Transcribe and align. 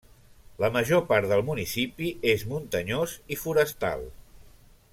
La 0.61 0.69
major 0.77 1.03
part 1.11 1.27
del 1.33 1.43
municipi 1.49 2.09
és 2.33 2.47
muntanyós 2.55 3.15
i 3.37 3.39
forestal. 3.43 4.05